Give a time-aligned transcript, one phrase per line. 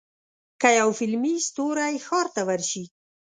[0.61, 2.83] که یو فلمي ستوری ښار ته ورشي.